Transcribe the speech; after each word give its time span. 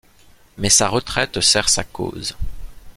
Mais 0.57 0.71
sa 0.71 0.87
retraite 0.89 1.41
sert 1.41 1.69
sa 1.69 1.83
cause. 1.83 2.35